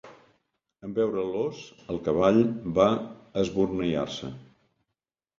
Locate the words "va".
2.77-2.87